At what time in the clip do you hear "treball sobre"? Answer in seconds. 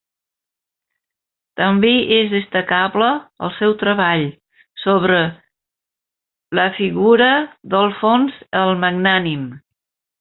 3.83-5.21